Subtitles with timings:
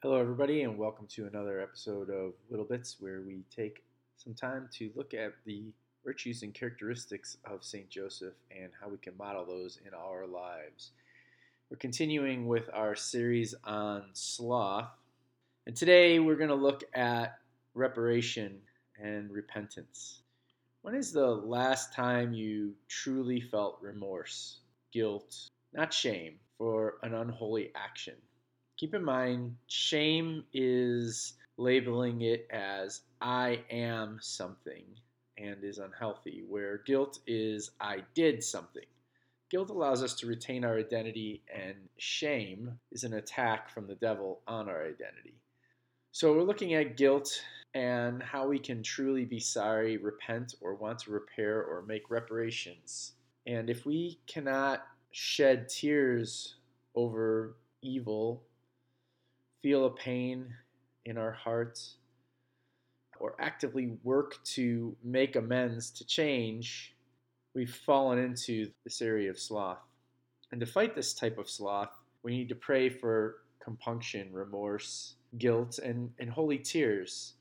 [0.00, 3.82] Hello, everybody, and welcome to another episode of Little Bits, where we take
[4.16, 5.72] some time to look at the
[6.04, 7.90] virtues and characteristics of St.
[7.90, 10.92] Joseph and how we can model those in our lives.
[11.68, 14.86] We're continuing with our series on sloth,
[15.66, 17.40] and today we're going to look at
[17.74, 18.60] reparation
[19.02, 20.20] and repentance.
[20.82, 24.60] When is the last time you truly felt remorse,
[24.92, 28.14] guilt, not shame, for an unholy action?
[28.78, 34.84] Keep in mind, shame is labeling it as I am something
[35.36, 38.86] and is unhealthy, where guilt is I did something.
[39.50, 44.42] Guilt allows us to retain our identity, and shame is an attack from the devil
[44.46, 45.34] on our identity.
[46.12, 47.32] So, we're looking at guilt
[47.74, 53.14] and how we can truly be sorry, repent, or want to repair or make reparations.
[53.44, 56.54] And if we cannot shed tears
[56.94, 58.44] over evil,
[59.62, 60.54] feel a pain
[61.04, 61.96] in our hearts,
[63.20, 66.94] or actively work to make amends to change,
[67.54, 69.78] we've fallen into this area of sloth.
[70.52, 71.90] And to fight this type of sloth,
[72.22, 77.34] we need to pray for compunction, remorse, guilt, and, and holy tears.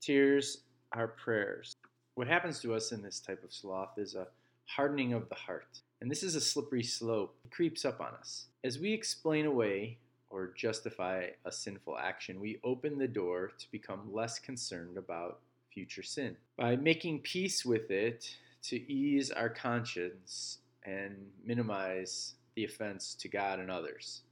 [0.00, 0.62] Tears
[0.92, 1.76] are prayers.
[2.14, 4.26] What happens to us in this type of sloth is a
[4.66, 5.80] hardening of the heart.
[6.00, 7.36] And this is a slippery slope.
[7.44, 8.46] It creeps up on us.
[8.64, 9.98] As we explain away
[10.30, 15.40] or justify a sinful action, we open the door to become less concerned about
[15.74, 16.36] future sin.
[16.56, 23.58] By making peace with it, to ease our conscience and minimize the offense to God
[23.58, 24.22] and others.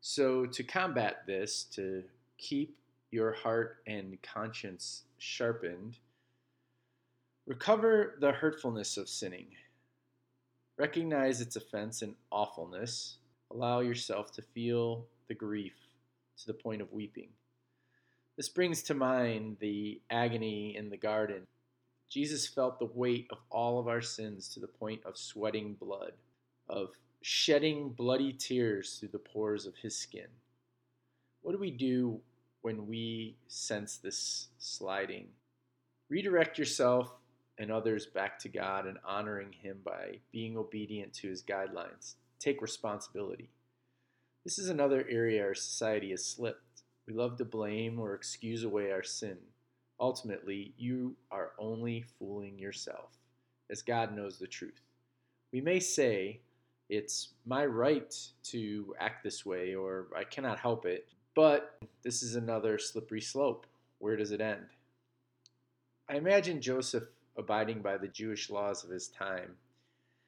[0.00, 2.04] So, to combat this, to
[2.38, 2.78] keep
[3.10, 5.98] your heart and conscience sharpened,
[7.46, 9.48] recover the hurtfulness of sinning.
[10.78, 13.16] Recognize its offense and awfulness.
[13.50, 15.74] Allow yourself to feel the grief
[16.38, 17.28] to the point of weeping.
[18.36, 21.46] This brings to mind the agony in the garden.
[22.08, 26.12] Jesus felt the weight of all of our sins to the point of sweating blood,
[26.68, 30.28] of shedding bloody tears through the pores of his skin.
[31.42, 32.20] What do we do
[32.62, 35.28] when we sense this sliding?
[36.08, 37.12] Redirect yourself
[37.58, 42.14] and others back to God and honoring Him by being obedient to His guidelines.
[42.38, 43.50] Take responsibility.
[44.48, 46.80] This is another area our society has slipped.
[47.06, 49.36] We love to blame or excuse away our sin.
[50.00, 53.10] Ultimately, you are only fooling yourself,
[53.68, 54.80] as God knows the truth.
[55.52, 56.40] We may say,
[56.88, 62.34] it's my right to act this way, or I cannot help it, but this is
[62.34, 63.66] another slippery slope.
[63.98, 64.64] Where does it end?
[66.08, 67.04] I imagine Joseph
[67.36, 69.56] abiding by the Jewish laws of his time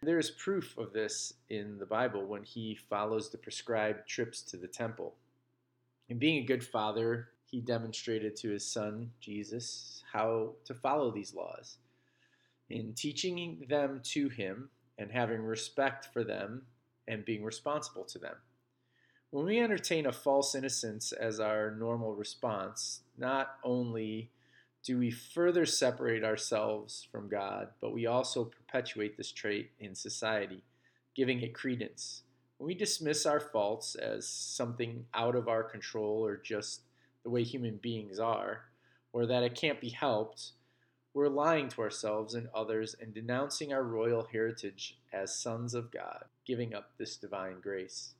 [0.03, 4.57] there is proof of this in the Bible when he follows the prescribed trips to
[4.57, 5.15] the temple.
[6.09, 11.35] And being a good father, he demonstrated to his son, Jesus, how to follow these
[11.35, 11.77] laws.
[12.71, 16.63] In teaching them to him and having respect for them
[17.07, 18.37] and being responsible to them.
[19.31, 24.31] When we entertain a false innocence as our normal response, not only
[24.83, 30.65] do we further separate ourselves from God, but we also perpetuate this trait in society,
[31.15, 32.23] giving it credence.
[32.57, 36.83] When we dismiss our faults as something out of our control or just
[37.23, 38.63] the way human beings are,
[39.13, 40.53] or that it can't be helped,
[41.13, 46.25] we're lying to ourselves and others and denouncing our royal heritage as sons of God,
[46.47, 48.15] giving up this divine grace.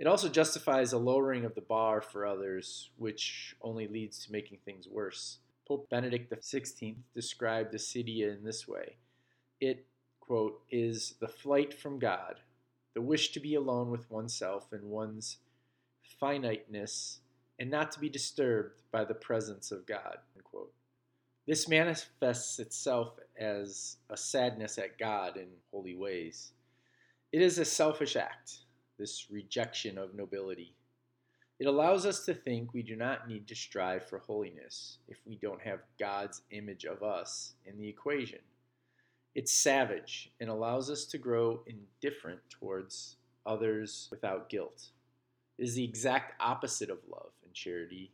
[0.00, 4.56] It also justifies a lowering of the bar for others, which only leads to making
[4.64, 5.40] things worse.
[5.68, 8.96] Pope Benedict XVI described acedia in this way
[9.60, 9.84] It,
[10.18, 12.40] quote, is the flight from God,
[12.94, 15.36] the wish to be alone with oneself and one's
[16.18, 17.20] finiteness,
[17.58, 20.16] and not to be disturbed by the presence of God.
[20.34, 20.72] Unquote.
[21.46, 26.52] This manifests itself as a sadness at God in holy ways.
[27.32, 28.60] It is a selfish act
[29.00, 30.74] this rejection of nobility.
[31.58, 35.36] It allows us to think we do not need to strive for holiness if we
[35.36, 38.38] don't have God's image of us in the equation.
[39.34, 43.16] It's savage and allows us to grow indifferent towards
[43.46, 44.88] others without guilt.
[45.58, 48.12] It is the exact opposite of love and charity,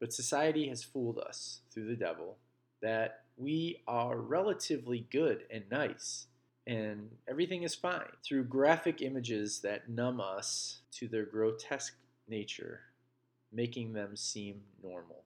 [0.00, 2.36] but society has fooled us through the devil
[2.82, 6.26] that we are relatively good and nice
[6.66, 11.96] and everything is fine through graphic images that numb us to their grotesque
[12.28, 12.80] nature,
[13.52, 15.22] making them seem normal.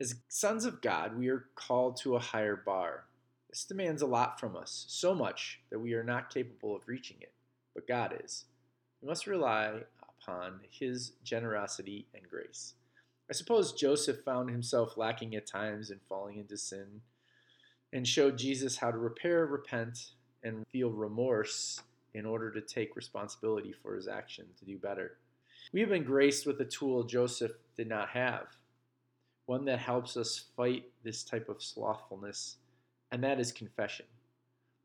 [0.00, 3.04] As sons of God, we are called to a higher bar.
[3.50, 7.18] This demands a lot from us, so much that we are not capable of reaching
[7.20, 7.32] it,
[7.74, 8.44] but God is.
[9.00, 9.82] We must rely
[10.20, 12.74] upon his generosity and grace.
[13.30, 17.02] I suppose Joseph found himself lacking at times and falling into sin
[17.96, 20.10] and showed Jesus how to repair, repent,
[20.42, 21.80] and feel remorse
[22.12, 25.16] in order to take responsibility for his action to do better.
[25.72, 28.48] We have been graced with a tool Joseph did not have,
[29.46, 32.56] one that helps us fight this type of slothfulness,
[33.12, 34.04] and that is confession.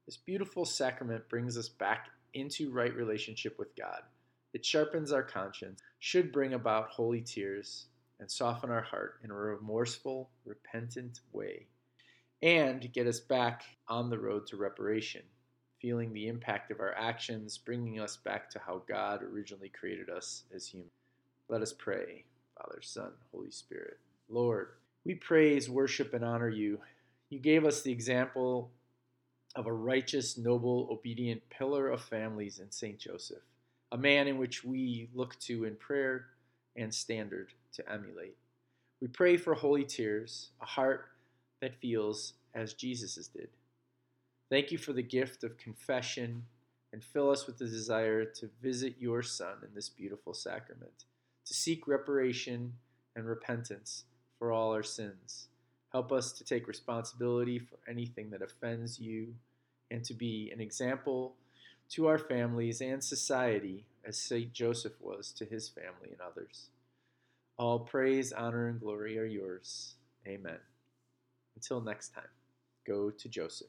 [0.06, 4.04] This beautiful sacrament brings us back into right relationship with God.
[4.54, 7.88] It sharpens our conscience, should bring about holy tears,
[8.22, 11.68] and soften our heart in a remorseful, repentant way,
[12.42, 15.22] and get us back on the road to reparation,
[15.80, 20.44] feeling the impact of our actions, bringing us back to how God originally created us
[20.56, 20.92] as humans.
[21.50, 22.24] Let us pray,
[22.58, 23.98] Father, Son, Holy Spirit.
[24.30, 24.70] Lord,
[25.06, 26.80] we praise, worship, and honor you.
[27.30, 28.72] You gave us the example
[29.56, 32.98] of a righteous, noble, obedient pillar of families in St.
[32.98, 33.44] Joseph,
[33.92, 36.28] a man in which we look to in prayer
[36.78, 38.38] and standard to emulate.
[39.02, 41.08] We pray for holy tears, a heart
[41.62, 43.50] that feels as Jesus' did.
[44.50, 46.44] Thank you for the gift of confession
[46.92, 51.06] and fill us with the desire to visit your Son in this beautiful sacrament,
[51.46, 52.74] to seek reparation
[53.16, 54.04] and repentance
[54.38, 55.48] for all our sins.
[55.92, 59.34] Help us to take responsibility for anything that offends you
[59.90, 61.36] and to be an example
[61.90, 64.52] to our families and society as St.
[64.54, 66.70] Joseph was to his family and others.
[67.58, 69.96] All praise, honor, and glory are yours.
[70.26, 70.58] Amen.
[71.56, 72.30] Until next time,
[72.88, 73.68] go to Joseph.